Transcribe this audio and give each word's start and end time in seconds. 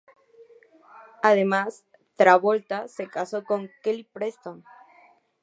Además 1.21 1.85
Travolta 2.15 2.87
se 2.87 3.05
casó 3.07 3.43
con 3.43 3.69
Kelly 3.83 4.03
Preston. 4.03 4.65